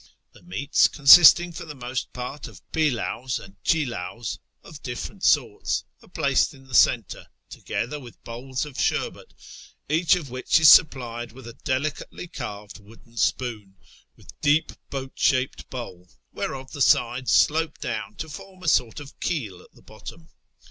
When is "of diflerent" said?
4.63-5.21